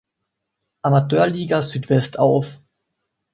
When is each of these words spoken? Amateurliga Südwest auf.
Amateurliga 0.81 1.61
Südwest 1.61 2.17
auf. 2.17 2.63